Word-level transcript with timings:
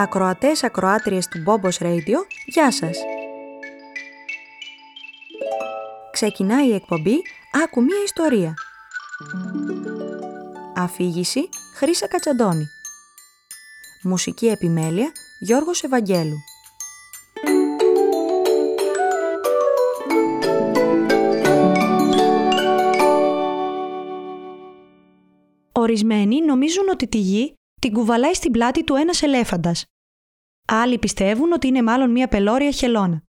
Ακροατές 0.00 0.64
ακροάτριες 0.64 1.28
του 1.28 1.42
Bobos 1.46 1.84
Radio, 1.84 2.16
γεια 2.46 2.72
σας! 2.72 2.98
Ξεκινάει 6.12 6.68
η 6.68 6.74
εκπομπή 6.74 7.22
«Άκου 7.64 7.82
μία 7.82 8.02
ιστορία». 8.04 8.54
Αφήγηση 10.76 11.48
Χρύσα 11.76 12.08
Κατσαντώνη. 12.08 12.66
Μουσική 14.02 14.46
επιμέλεια 14.46 15.12
Γιώργος 15.40 15.82
Ευαγγέλου. 15.82 16.36
Ορισμένοι 25.72 26.44
νομίζουν 26.44 26.88
ότι 26.88 27.08
τη 27.08 27.18
γη 27.18 27.54
την 27.80 27.92
κουβαλάει 27.92 28.34
στην 28.34 28.50
πλάτη 28.52 28.84
του 28.84 28.94
ένας 28.94 29.22
ελέφαντας. 29.22 29.84
Άλλοι 30.68 30.98
πιστεύουν 30.98 31.52
ότι 31.52 31.66
είναι 31.66 31.82
μάλλον 31.82 32.10
μια 32.10 32.28
πελώρια 32.28 32.70
χελώνα. 32.70 33.22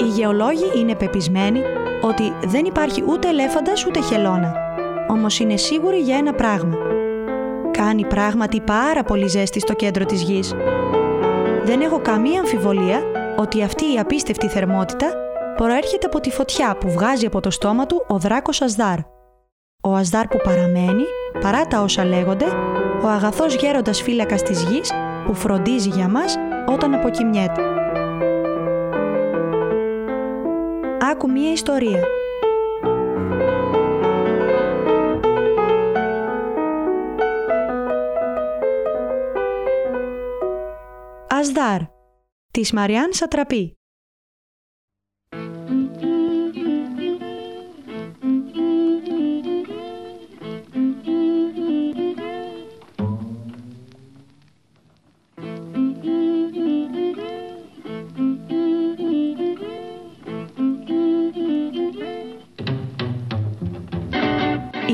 Οι 0.00 0.04
γεωλόγοι 0.04 0.70
είναι 0.76 0.94
πεπισμένοι 0.94 1.60
ότι 2.02 2.32
δεν 2.44 2.64
υπάρχει 2.64 3.02
ούτε 3.08 3.28
ελέφαντας 3.28 3.86
ούτε 3.86 4.02
χελώνα. 4.02 4.54
Όμως 5.08 5.38
είναι 5.38 5.56
σίγουροι 5.56 5.98
για 5.98 6.16
ένα 6.16 6.34
πράγμα. 6.34 6.76
Κάνει 7.70 8.06
πράγματι 8.06 8.60
πάρα 8.60 9.02
πολύ 9.02 9.26
ζέστη 9.26 9.60
στο 9.60 9.74
κέντρο 9.74 10.04
της 10.04 10.22
γης. 10.22 10.54
Δεν 11.64 11.80
έχω 11.80 12.00
καμία 12.00 12.40
αμφιβολία 12.40 13.02
ότι 13.36 13.62
αυτή 13.62 13.92
η 13.92 13.98
απίστευτη 13.98 14.48
θερμότητα 14.48 15.14
προέρχεται 15.56 16.06
από 16.06 16.20
τη 16.20 16.30
φωτιά 16.30 16.76
που 16.76 16.90
βγάζει 16.90 17.26
από 17.26 17.40
το 17.40 17.50
στόμα 17.50 17.86
του 17.86 18.04
ο 18.08 18.18
δράκος 18.18 18.62
Ασδάρ. 18.62 18.98
Ο 19.82 19.94
Ασδάρ 19.94 20.28
που 20.28 20.38
παραμένει, 20.44 21.02
παρά 21.40 21.66
τα 21.66 21.80
όσα 21.80 22.04
λέγονται, 22.04 22.44
ο 23.02 23.08
αγαθός 23.08 23.54
γέροντας 23.54 24.02
φύλακας 24.02 24.42
της 24.42 24.62
γης 24.62 24.90
που 25.26 25.34
φροντίζει 25.34 25.88
για 25.88 26.08
μας 26.08 26.36
όταν 26.66 26.94
αποκοιμιέται. 26.94 27.62
Άκου 31.10 31.30
μία 31.30 31.52
ιστορία. 31.52 32.02
Ασδάρ 41.28 41.80
της 42.50 42.72
Μαριάν 42.72 43.12
Σατραπή 43.12 43.77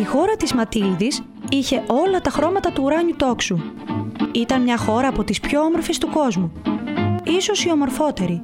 Η 0.05 0.07
χώρα 0.07 0.37
της 0.37 0.53
Ματίλδης 0.53 1.23
είχε 1.49 1.83
όλα 1.87 2.21
τα 2.21 2.31
χρώματα 2.31 2.73
του 2.73 2.83
ουράνιου 2.85 3.15
τόξου. 3.17 3.59
Ήταν 4.33 4.63
μια 4.63 4.77
χώρα 4.77 5.09
από 5.09 5.25
τις 5.25 5.41
πιο 5.41 5.61
όμορφες 5.61 5.99
του 5.99 6.11
κόσμου. 6.11 6.53
Ίσως 7.25 7.65
η 7.65 7.71
ομορφότερη. 7.71 8.43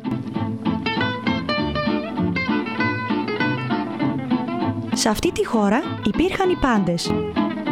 Σε 4.92 5.08
αυτή 5.08 5.33
τη 5.33 5.47
χώρα 5.47 5.83
υπήρχαν 6.06 6.50
οι 6.50 6.56
πάντες. 6.56 7.12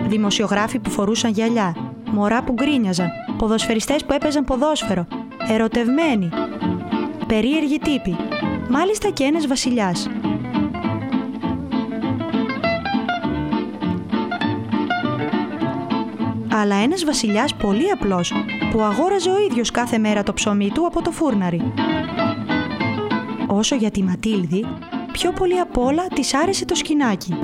Δημοσιογράφοι 0.07 0.79
που 0.79 0.91
φορούσαν 0.91 1.31
γυαλιά, 1.31 1.77
μωρά 2.11 2.43
που 2.43 2.53
γκρίνιαζαν, 2.53 3.09
ποδοσφαιριστές 3.39 4.05
που 4.05 4.13
έπαιζαν 4.13 4.45
ποδόσφαιρο, 4.45 5.07
ερωτευμένοι, 5.51 6.29
περίεργοι 7.27 7.79
τύποι, 7.79 8.17
μάλιστα 8.71 9.11
και 9.11 9.25
ένας 9.25 9.47
βασιλιάς. 9.47 10.09
Αλλά 16.61 16.75
ένας 16.75 17.05
βασιλιάς 17.05 17.55
πολύ 17.55 17.91
απλός, 17.91 18.33
που 18.71 18.81
αγόραζε 18.81 19.31
ο 19.31 19.39
ίδιος 19.51 19.71
κάθε 19.71 19.99
μέρα 19.99 20.23
το 20.23 20.33
ψωμί 20.33 20.71
του 20.75 20.87
από 20.87 21.03
το 21.03 21.11
φούρναρι. 21.11 21.73
Όσο 23.47 23.75
για 23.75 23.91
τη 23.91 24.03
Ματίλδη, 24.03 24.67
πιο 25.13 25.33
πολύ 25.33 25.59
απ' 25.59 25.79
όλα 25.79 26.07
της 26.15 26.35
άρεσε 26.35 26.65
το 26.65 26.75
σκηνάκι. 26.75 27.35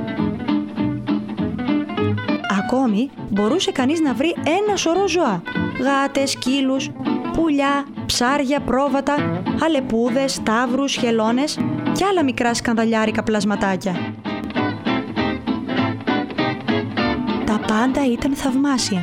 Ακόμη 2.59 3.11
μπορούσε 3.31 3.73
κανείς 3.73 4.01
να 4.01 4.15
βρει 4.15 4.35
ένα 4.67 4.77
σωρό 4.77 5.09
ζώα, 5.09 5.43
γάτες, 5.81 6.31
σκύλους, 6.31 6.91
πουλιά, 7.33 7.87
ψάρια, 8.07 8.61
πρόβατα, 8.61 9.43
αλεπούδες, 9.65 10.43
τάβρους, 10.43 10.95
χελώνες 10.95 11.59
και 11.93 12.05
άλλα 12.05 12.25
μικρά 12.25 12.55
σκανδαλιάρικα 12.55 13.23
πλασματάκια. 13.23 14.15
Τα 17.47 17.61
πάντα 17.67 18.07
ήταν 18.07 18.35
θαυμάσια. 18.35 19.03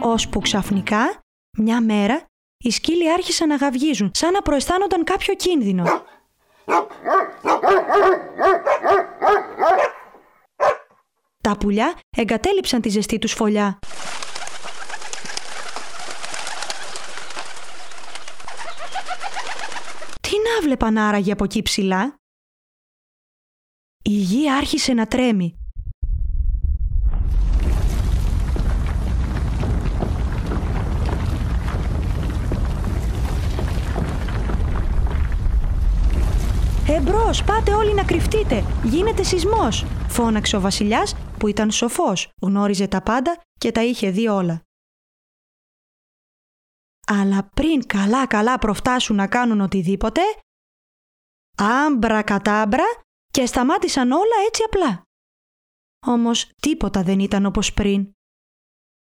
Ώσπου 0.00 0.40
ξαφνικά, 0.40 1.20
μια 1.58 1.80
μέρα, 1.80 2.22
οι 2.64 2.70
σκύλοι 2.70 3.12
άρχισαν 3.12 3.48
να 3.48 3.56
γαυγίζουν, 3.56 4.10
σαν 4.14 4.32
να 4.32 4.42
προαισθάνονταν 4.42 5.04
κάποιο 5.04 5.34
κίνδυνο. 5.34 5.84
Τα 11.42 11.56
πουλιά 11.56 11.94
εγκατέλειψαν 12.16 12.80
τη 12.80 12.88
ζεστή 12.88 13.18
τους 13.18 13.32
φωλιά. 13.32 13.78
Τι 20.20 20.30
να 20.30 20.62
βλέπαν 20.62 20.98
άραγε 20.98 21.32
από 21.32 21.44
εκεί 21.44 21.62
ψηλά; 21.62 22.14
Η 24.08 24.12
γη 24.12 24.50
άρχισε 24.50 24.92
να 24.92 25.06
τρέμει. 25.06 25.58
«Εμπρός, 36.88 37.44
πάτε 37.44 37.74
όλοι 37.74 37.94
να 37.94 38.04
κρυφτείτε! 38.04 38.64
Γίνεται 38.84 39.22
σεισμός!» 39.22 39.84
φώναξε 40.08 40.56
ο 40.56 40.60
βασιλιάς 40.60 41.14
που 41.38 41.48
ήταν 41.48 41.70
σοφός, 41.70 42.32
γνώριζε 42.42 42.88
τα 42.88 43.02
πάντα 43.02 43.40
και 43.58 43.72
τα 43.72 43.82
είχε 43.84 44.10
δει 44.10 44.28
όλα. 44.28 44.62
Αλλά 47.06 47.50
πριν 47.54 47.86
καλά-καλά 47.86 48.58
προφτάσουν 48.58 49.16
να 49.16 49.26
κάνουν 49.26 49.60
οτιδήποτε, 49.60 50.20
άμπρα 51.56 52.22
κατάμπρα 52.22 52.84
και 53.36 53.46
σταμάτησαν 53.46 54.10
όλα 54.10 54.36
έτσι 54.46 54.62
απλά. 54.62 55.02
Όμως 56.06 56.50
τίποτα 56.60 57.02
δεν 57.02 57.18
ήταν 57.18 57.46
όπως 57.46 57.72
πριν. 57.72 58.12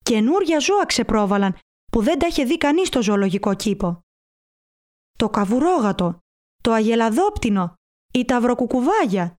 Καινούρια 0.03 0.59
ζώα 0.59 0.85
ξεπρόβαλαν 0.85 1.57
που 1.91 2.03
δεν 2.03 2.19
τα 2.19 2.27
είχε 2.27 2.43
δει 2.43 2.57
κανείς 2.57 2.87
στο 2.87 3.01
ζωολογικό 3.01 3.55
κήπο. 3.55 3.99
Το 5.17 5.29
καβουρόγατο, 5.29 6.17
το 6.63 6.71
αγελαδόπτινο, 6.71 7.73
η 8.13 8.25
ταυροκουκουβάγια, 8.25 9.35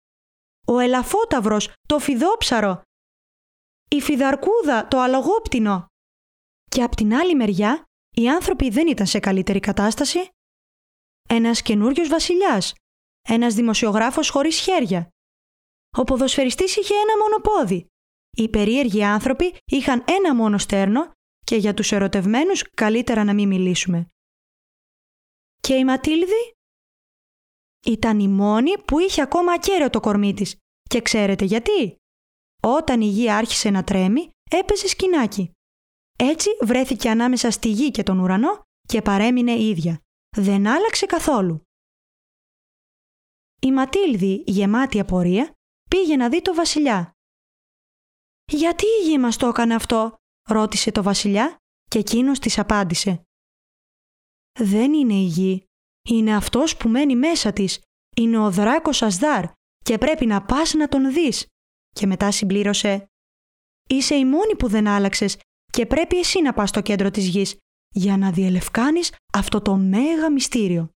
ο 0.67 0.79
ελαφόταυρος, 0.79 1.73
το 1.89 1.99
φιδόψαρο, 1.99 2.83
η 3.91 4.01
φιδαρκούδα, 4.01 4.89
το 4.89 5.01
αλογόπτινο. 5.01 5.87
Και 6.71 6.83
απ' 6.83 6.95
την 6.95 7.15
άλλη 7.15 7.35
μεριά, 7.35 7.85
οι 8.17 8.29
άνθρωποι 8.29 8.71
δεν 8.71 8.87
ήταν 8.87 9.07
σε 9.07 9.19
καλύτερη 9.19 9.61
κατάσταση. 9.61 10.29
Ένας 11.29 11.63
καινούριος 11.63 12.09
βασιλιάς, 12.09 12.75
ένας 13.29 13.55
δημοσιογράφος 13.55 14.29
χωρίς 14.29 14.59
χέρια. 14.59 15.09
Ο 15.97 16.05
ποδοσφαιριστής 16.05 16.77
είχε 16.77 16.95
ένα 16.95 17.19
μόνο 17.19 17.41
πόδι. 17.41 17.87
Οι 18.37 18.49
περίεργοι 18.49 19.05
άνθρωποι 19.05 19.57
είχαν 19.65 20.05
ένα 20.09 20.35
μόνο 20.35 20.59
στέρνο 20.59 21.11
και 21.45 21.57
για 21.57 21.75
τους 21.75 21.93
ερωτευμένους 21.93 22.63
καλύτερα 22.63 23.25
να 23.25 23.35
μην 23.35 23.49
μιλήσουμε. 23.49 24.07
Και 25.61 25.75
η 25.75 25.85
Ματίλδη 25.85 26.55
ήταν 27.87 28.19
η 28.19 28.29
μόνη 28.29 28.79
που 28.79 28.99
είχε 28.99 29.23
ακόμα 29.23 29.53
ακέραιο 29.53 29.91
το 29.91 30.01
κορμί 30.01 30.35
της. 30.35 30.57
Και 30.89 31.01
ξέρετε 31.01 31.45
γιατί; 31.45 31.97
Όταν 32.63 33.01
η 33.01 33.07
γη 33.07 33.31
άρχισε 33.31 33.71
να 33.71 33.85
τρέμει, 33.85 34.31
έπεσε 34.51 34.89
σκηνάκι. 34.89 35.51
Έτσι 36.19 36.49
βρέθηκε 36.61 37.11
ανάμεσα 37.11 37.51
στη 37.51 37.69
γη 37.69 37.91
και 37.91 38.03
τον 38.03 38.19
ουρανό 38.19 38.63
και 38.89 39.03
παρέμεινε 39.03 39.53
ίδια. 39.53 40.01
Δεν 40.37 40.67
άλλαξε 40.67 41.07
καθόλου. 41.07 41.63
Η 43.61 43.73
Ματίλδη, 43.73 44.45
γεμάτη 44.47 45.01
απορία, 45.01 45.53
πήγε 45.91 46.17
να 46.17 46.29
δει 46.29 46.43
το 46.43 46.55
βασιλιά. 46.55 47.13
«Γιατί 48.53 48.85
η 48.85 49.09
γη 49.09 49.19
μας 49.19 49.37
το 49.37 49.47
έκανε 49.47 49.75
αυτό» 49.75 50.17
ρώτησε 50.49 50.91
το 50.91 51.03
βασιλιά 51.03 51.57
και 51.91 51.99
εκείνος 51.99 52.39
της 52.39 52.59
απάντησε. 52.59 53.23
«Δεν 54.59 54.93
είναι 54.93 55.15
η 55.15 55.25
γη, 55.25 55.65
είναι 56.09 56.37
αυτός 56.37 56.77
που 56.77 56.89
μένει 56.89 57.17
μέσα 57.17 57.53
της. 57.53 57.81
Είναι 58.17 58.39
ο 58.39 58.51
δράκος 58.51 59.03
Ασδάρ 59.03 59.45
και 59.85 59.99
πρέπει 59.99 60.27
να 60.27 60.45
πας 60.45 60.75
να 60.75 60.89
τον 60.89 61.13
δεις». 61.13 61.47
Και 61.91 62.07
μετά 62.07 62.31
συμπλήρωσε 62.31 63.09
είσαι 63.89 64.15
η 64.15 64.25
μόνη 64.25 64.57
που 64.57 64.69
δεν 64.69 64.87
άλλαξες 64.87 65.39
και 65.73 65.87
πρέπει 65.87 66.19
εσύ 66.19 66.43
να 66.43 66.53
πας 66.53 66.69
στο 66.69 66.81
κέντρο 66.81 67.11
της 67.11 67.27
γης 67.27 67.57
για 67.89 68.17
να 68.17 68.31
διελευκάνεις 68.31 69.15
αυτό 69.33 69.61
το 69.61 69.77
μέγα 69.77 70.31
μυστήριο. 70.31 70.91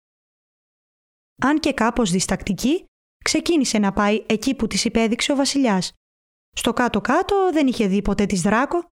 Αν 1.42 1.60
και 1.60 1.72
κάπως 1.72 2.10
διστακτική, 2.10 2.84
ξεκίνησε 3.24 3.78
να 3.78 3.92
πάει 3.92 4.24
εκεί 4.28 4.54
που 4.54 4.66
της 4.66 4.84
υπέδειξε 4.84 5.32
ο 5.32 5.36
βασιλιάς. 5.36 5.92
Στο 6.56 6.72
κάτω-κάτω 6.72 7.50
δεν 7.52 7.66
είχε 7.66 7.86
δει 7.86 8.02
ποτέ 8.02 8.26
της 8.26 8.42
δράκο. 8.42 8.88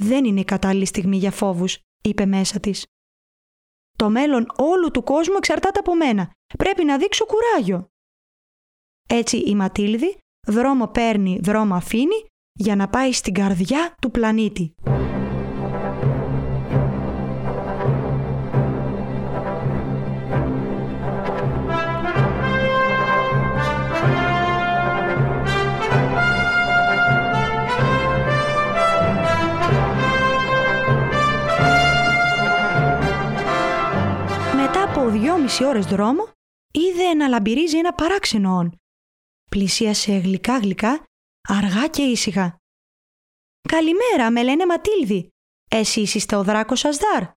«Δεν 0.00 0.24
είναι 0.24 0.40
η 0.40 0.44
κατάλληλη 0.44 0.86
στιγμή 0.86 1.16
για 1.16 1.30
φόβους», 1.30 1.78
είπε 2.02 2.26
μέσα 2.26 2.60
της. 2.60 2.86
«Το 3.96 4.10
μέλλον 4.10 4.46
όλου 4.56 4.90
του 4.90 5.02
κόσμου 5.02 5.36
εξαρτάται 5.36 5.78
από 5.78 5.94
μένα. 5.94 6.30
Πρέπει 6.58 6.84
να 6.84 6.98
δείξω 6.98 7.26
κουράγιο». 7.26 7.88
Έτσι 9.08 9.36
η 9.36 9.54
Ματίλδη 9.54 10.18
δρόμο 10.46 10.88
παίρνει, 10.88 11.38
δρόμο 11.42 11.74
αφήνει 11.74 12.26
για 12.52 12.76
να 12.76 12.88
πάει 12.88 13.12
στην 13.12 13.34
καρδιά 13.34 13.96
του 14.00 14.10
πλανήτη. 14.10 14.74
Ώρες 35.64 35.86
δρόμο, 35.86 36.28
είδε 36.72 37.14
να 37.14 37.28
λαμπυρίζει 37.28 37.78
ένα 37.78 37.94
παράξενο 37.94 38.70
Πλησίασε 39.50 40.12
γλυκά-γλυκά, 40.12 41.04
αργά 41.48 41.88
και 41.88 42.02
ήσυχα. 42.02 42.56
«Καλημέρα, 43.68 44.30
με 44.30 44.42
λένε 44.42 44.66
Ματίλδη. 44.66 45.28
Εσείς 45.70 46.14
είστε 46.14 46.36
ο 46.36 46.44
δράκος 46.44 46.84
Ασδάρ». 46.84 47.30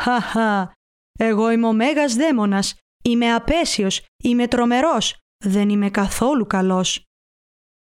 «Χαχα, 0.00 0.72
εγώ 1.18 1.50
είμαι 1.50 1.66
ο 1.66 1.72
Μέγας 1.72 2.14
Δαίμονας. 2.14 2.74
Είμαι 3.04 3.34
απέσιος, 3.34 4.06
είμαι 4.24 4.48
τρομερός. 4.48 5.16
Δεν 5.44 5.68
είμαι 5.68 5.90
καθόλου 5.90 6.46
καλός. 6.46 7.04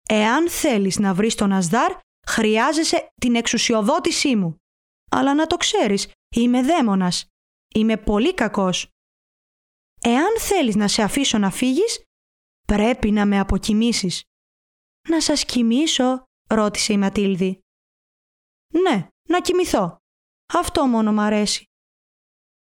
Εάν 0.09 0.50
θέλεις 0.50 1.00
να 1.00 1.13
βρεις 1.13 1.36
τον 1.36 1.51
Ασδάρ, 1.51 1.98
χρειάζεσαι 2.27 3.09
την 3.21 3.36
εξουσιοδότησή 3.36 4.36
μου. 4.36 4.56
Αλλά 5.12 5.33
να 5.33 5.48
το 5.48 5.57
ξέρεις, 5.57 6.12
είμαι 6.36 6.62
δαίμονας. 6.62 7.25
Είμαι 7.75 7.98
πολύ 7.98 8.33
κακός. 8.33 8.88
Εάν 10.04 10.40
θέλεις 10.40 10.76
να 10.76 10.88
σε 10.88 11.02
αφήσω 11.02 11.38
να 11.38 11.50
φύγεις, 11.52 12.04
Πρέπει 12.66 13.12
να 13.12 13.26
με 13.26 13.40
αποκοιμήσεις. 13.40 14.24
Να 15.10 15.22
σας 15.22 15.46
κοιμήσω, 15.46 16.24
ρώτησε 16.50 16.94
η 16.94 16.98
Ματίλδη. 16.98 17.60
Ναι, 18.74 19.08
να 19.30 19.42
κοιμηθώ. 19.42 19.98
Αυτό 20.54 20.86
μόνο 20.86 21.12
μ' 21.14 21.20
αρέσει. 21.20 21.66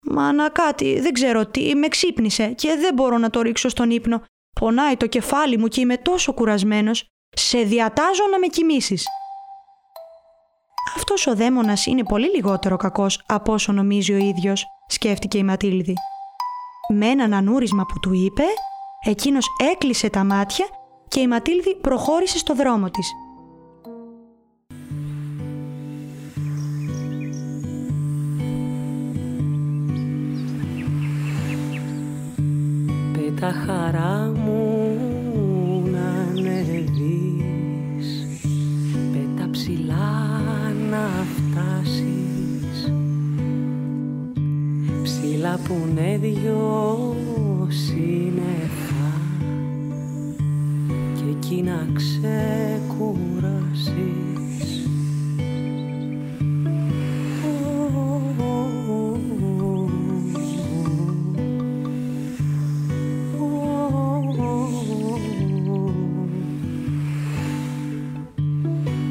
Μα 0.05 0.33
να 0.33 0.49
κάτι, 0.49 0.99
δεν 0.99 1.13
ξέρω 1.13 1.47
τι, 1.47 1.75
με 1.75 1.87
ξύπνησε 1.87 2.53
και 2.53 2.75
δεν 2.75 2.93
μπορώ 2.93 3.17
να 3.17 3.29
το 3.29 3.41
ρίξω 3.41 3.69
στον 3.69 3.89
ύπνο. 3.89 4.23
Πονάει 4.59 4.97
το 4.97 5.07
κεφάλι 5.07 5.57
μου 5.57 5.67
και 5.67 5.81
είμαι 5.81 5.97
τόσο 5.97 6.33
κουρασμένος. 6.33 7.07
Σε 7.29 7.61
διατάζω 7.61 8.27
να 8.27 8.39
με 8.39 8.47
κοιμήσεις. 8.47 9.05
Αυτός 10.95 11.27
ο 11.27 11.35
δαίμονας 11.35 11.85
είναι 11.85 12.03
πολύ 12.03 12.27
λιγότερο 12.27 12.77
κακός 12.77 13.23
από 13.25 13.53
όσο 13.53 13.71
νομίζει 13.71 14.13
ο 14.13 14.17
ίδιος, 14.17 14.65
σκέφτηκε 14.87 15.37
η 15.37 15.43
Ματίλδη. 15.43 15.93
Με 16.93 17.05
έναν 17.05 17.33
ανούρισμα 17.33 17.85
που 17.85 17.99
του 17.99 18.13
είπε, 18.13 18.43
Εκείνος 19.09 19.47
έκλεισε 19.71 20.09
τα 20.09 20.23
μάτια 20.23 20.65
και 21.07 21.19
η 21.19 21.27
Ματίλδη 21.27 21.75
προχώρησε 21.75 22.37
στο 22.37 22.55
δρόμο 22.55 22.89
της. 22.89 23.11
Πέτα 33.13 33.51
χαρά 33.51 34.31
μου 34.35 34.76
Ψηλά 45.67 45.79
που 45.79 45.87
είναι 45.89 46.17
δυο 46.17 47.15
σύννεφα 47.67 49.11
εκεί 51.29 51.61
να 51.61 51.87
ξεκουράσεις 51.93 52.45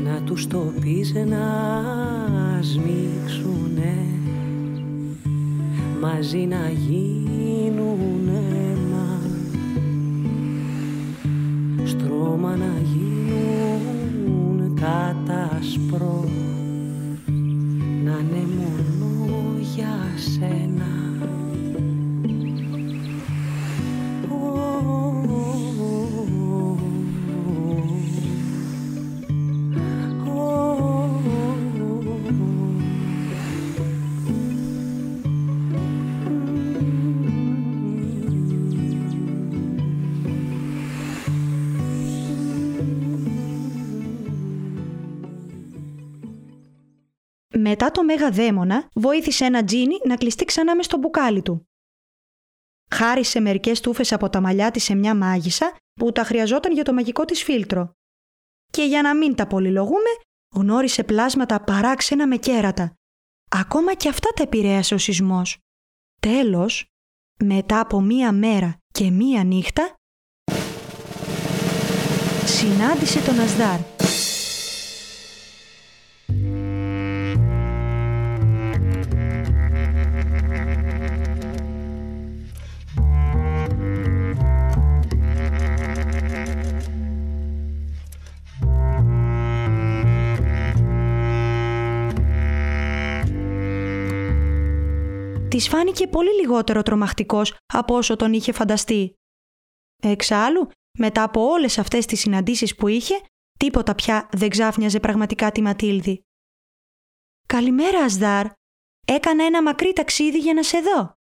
Να 0.05 0.23
τους 0.25 0.47
το 0.47 0.73
πεις 0.81 1.15
να 1.15 1.45
σμίξουνε 2.63 4.26
μαζί 6.01 6.39
να 6.39 6.71
γίνουνε 6.71 8.47
να 12.57 12.81
γίνουν 12.95 14.75
κατασπρό. 14.75 16.25
Να 18.05 18.19
είναι 18.19 18.47
μόνο 18.59 19.59
για 19.75 19.99
σένα 20.17 21.06
Μετά 47.69 47.91
το 47.91 48.05
Μέγα 48.05 48.31
Δαίμονα 48.31 48.89
βοήθησε 48.95 49.45
ένα 49.45 49.65
τζίνι 49.65 49.99
να 50.05 50.17
κλειστεί 50.17 50.45
ξανά 50.45 50.77
μες 50.77 50.85
στο 50.85 50.97
μπουκάλι 50.97 51.43
του. 51.43 51.69
Χάρισε 52.91 53.41
μερικές 53.41 53.81
τούφες 53.81 54.13
από 54.13 54.29
τα 54.29 54.41
μαλλιά 54.41 54.71
της 54.71 54.85
σε 54.85 54.95
μια 54.95 55.15
μάγισσα 55.15 55.77
που 55.95 56.13
τα 56.13 56.25
χρειαζόταν 56.25 56.73
για 56.73 56.85
το 56.85 56.93
μαγικό 56.93 57.25
της 57.25 57.43
φίλτρο. 57.43 57.93
Και 58.73 58.83
για 58.83 59.03
να 59.03 59.17
μην 59.17 59.35
τα 59.35 59.47
πολυλογούμε, 59.47 60.11
γνώρισε 60.55 61.05
πλάσματα 61.05 61.61
παράξενα 61.61 62.27
με 62.27 62.37
κέρατα. 62.37 62.95
Ακόμα 63.51 63.95
και 63.95 64.09
αυτά 64.09 64.31
τα 64.31 64.43
επηρέασε 64.43 64.95
ο 64.95 64.99
σεισμός. 64.99 65.59
Τέλος, 66.21 66.87
μετά 67.45 67.81
από 67.81 68.01
μία 68.01 68.33
μέρα 68.33 68.79
και 68.93 69.11
μία 69.11 69.45
νύχτα, 69.45 69.95
συνάντησε 72.45 73.25
τον 73.25 73.41
Ασδάρ 73.41 73.96
Της 95.57 95.69
φάνηκε 95.69 96.07
πολύ 96.07 96.35
λιγότερο 96.35 96.83
τρομακτικός 96.83 97.57
από 97.67 97.97
όσο 97.97 98.17
τον 98.17 98.33
είχε 98.33 98.53
φανταστεί. 98.53 99.15
Εξάλλου, 100.03 100.69
μετά 100.99 101.23
από 101.23 101.41
όλες 101.41 101.79
αυτές 101.79 102.07
τις 102.07 102.21
συναντήσεις 102.21 102.75
που 102.75 102.89
είχε, 102.89 103.15
τίποτα 103.59 103.95
πια 103.95 104.29
δεν 104.33 104.49
ξάφνιαζε 104.49 105.01
πραγματικά 105.01 105.53
τη 105.53 105.63
Ματίλδη. 105.63 106.23
«Καλημέρα, 107.47 108.05
Ασδάρ. 108.05 108.47
Έκανα 109.07 109.45
ένα 109.45 109.63
μακρύ 109.63 109.93
ταξίδι 109.93 110.39
για 110.39 110.55
να 110.55 110.63
σε 110.63 110.81
δω. 110.81 111.13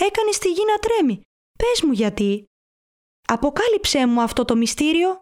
Έκανες 0.00 0.38
τη 0.38 0.48
γη 0.52 0.64
να 0.66 0.78
τρέμει. 0.78 1.20
Πες 1.58 1.82
μου 1.82 1.92
γιατί. 1.92 2.44
Αποκάλυψέ 3.26 4.06
μου 4.06 4.20
αυτό 4.20 4.44
το 4.44 4.56
μυστήριο». 4.56 5.20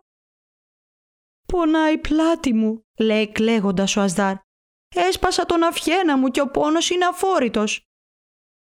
«Πονάει 1.46 1.94
η 1.94 1.98
πλάτη 1.98 2.52
μου», 2.52 2.82
λέει 2.98 3.32
κλαίγοντας 3.32 3.96
ο 3.96 4.00
Ασδάρ. 4.00 4.36
«Έσπασα 4.94 5.46
τον 5.46 5.62
αυχένα 5.62 6.18
μου 6.18 6.28
και 6.28 6.40
ο 6.40 6.50
πόνος 6.50 6.90
είναι 6.90 7.06
αφόρητος. 7.06 7.88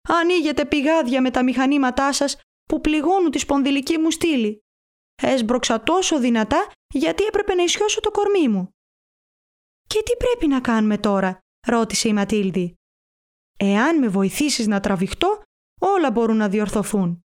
Ανοίγετε 0.10 0.66
πηγάδια 0.66 1.22
με 1.22 1.32
τα 1.32 1.44
μηχανήματά 1.44 2.14
σας 2.14 2.38
που 2.64 2.82
πληγώνουν 2.82 3.32
τη 3.32 3.40
σπονδυλική 3.40 3.98
μου 3.98 4.12
στήλη. 4.12 4.64
Έσμπρωξα 5.22 5.84
τόσο 5.84 6.20
δυνατά 6.20 6.72
γιατί 6.94 7.24
έπρεπε 7.24 7.54
να 7.54 7.64
ισιώσω 7.64 8.00
το 8.00 8.12
κορμί 8.12 8.48
μου. 8.48 8.70
«Και 9.88 10.04
τι 10.04 10.18
πρέπει 10.18 10.48
να 10.48 10.62
κάνουμε 10.62 10.98
τώρα» 10.98 11.40
ρώτησε 11.68 12.08
η 12.08 12.14
Ματίλδη. 12.14 12.76
«Εάν 13.58 14.00
με 14.00 14.08
βοηθήσεις 14.08 14.68
να 14.68 14.80
τραβηχτώ, 14.80 15.42
όλα 15.82 16.12
μπορούν 16.12 16.38
να 16.38 16.50
διορθωθούν». 16.50 17.22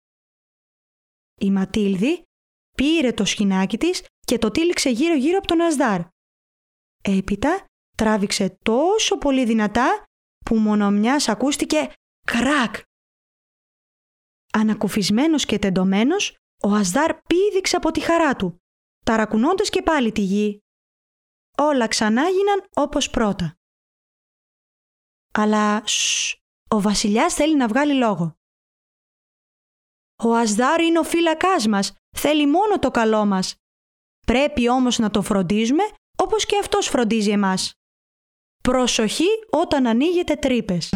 Η 1.39 1.51
Ματίλδη 1.51 2.23
πήρε 2.77 3.11
το 3.11 3.25
σχοινάκι 3.25 3.77
της 3.77 4.05
και 4.19 4.37
το 4.37 4.51
τύλιξε 4.51 4.89
γύρω-γύρω 4.89 5.37
από 5.37 5.47
τον 5.47 5.61
Ασδάρ. 5.61 6.01
Έπειτα 7.03 7.65
τράβηξε 7.97 8.57
τόσο 8.63 9.17
πολύ 9.17 9.45
δυνατά 9.45 10.03
που 10.45 10.55
μόνο 10.55 10.91
μιας 10.91 11.27
ακούστηκε 11.27 11.93
κρακ. 12.27 12.75
Ανακουφισμένος 14.53 15.45
και 15.45 15.59
τεντωμένος, 15.59 16.37
ο 16.63 16.73
Ασδάρ 16.73 17.13
πήδηξε 17.21 17.75
από 17.75 17.91
τη 17.91 17.99
χαρά 17.99 18.35
του, 18.35 18.61
ταρακουνώντας 19.05 19.69
και 19.69 19.81
πάλι 19.81 20.11
τη 20.11 20.21
γη. 20.21 20.59
Όλα 21.57 21.87
ξανά 21.87 22.29
γίναν 22.29 22.63
όπως 22.75 23.09
πρώτα. 23.09 23.55
Αλλά 25.33 25.87
σ, 25.87 26.33
ο 26.69 26.81
βασιλιάς 26.81 27.33
θέλει 27.33 27.55
να 27.55 27.67
βγάλει 27.67 27.93
λόγο. 27.93 28.35
Ο 30.23 30.35
Ασδάρ 30.35 30.81
είναι 30.81 30.99
ο 30.99 31.03
φύλακάς 31.03 31.67
μας, 31.67 31.93
θέλει 32.17 32.47
μόνο 32.47 32.79
το 32.79 32.91
καλό 32.91 33.25
μας. 33.25 33.55
Πρέπει 34.25 34.69
όμως 34.69 34.97
να 34.97 35.09
το 35.09 35.21
φροντίζουμε 35.21 35.83
όπως 36.17 36.45
και 36.45 36.57
αυτός 36.57 36.87
φροντίζει 36.87 37.31
εμάς. 37.31 37.73
Προσοχή 38.63 39.27
όταν 39.49 39.87
ανοίγετε 39.87 40.35
τρύπες. 40.35 40.89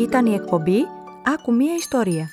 Ήταν 0.00 0.26
η 0.26 0.34
εκπομπή 0.34 0.78
«Άκου 1.24 1.54
μία 1.54 1.74
ιστορία». 1.74 2.30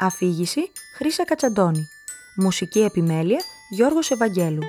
Αφήγηση 0.00 0.70
Χρύσα 0.96 1.24
Κατσαντώνη. 1.24 1.88
Μουσική 2.36 2.80
επιμέλεια 2.80 3.40
Γιώργος 3.70 4.10
Ευαγγέλου. 4.10 4.62